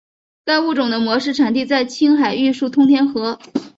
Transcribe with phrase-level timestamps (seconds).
[0.45, 3.37] 该物种的模式产地在青海玉树通天河。